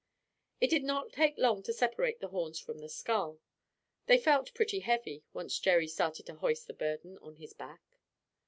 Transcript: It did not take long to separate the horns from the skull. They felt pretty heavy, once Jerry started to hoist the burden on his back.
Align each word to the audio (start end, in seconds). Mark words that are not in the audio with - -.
It 0.59 0.71
did 0.71 0.83
not 0.83 1.13
take 1.13 1.37
long 1.37 1.61
to 1.61 1.71
separate 1.71 2.21
the 2.21 2.29
horns 2.29 2.57
from 2.59 2.79
the 2.79 2.89
skull. 2.89 3.39
They 4.07 4.17
felt 4.17 4.55
pretty 4.55 4.79
heavy, 4.79 5.23
once 5.31 5.59
Jerry 5.59 5.87
started 5.87 6.25
to 6.25 6.33
hoist 6.37 6.65
the 6.65 6.73
burden 6.73 7.19
on 7.19 7.35
his 7.35 7.53
back. 7.53 7.83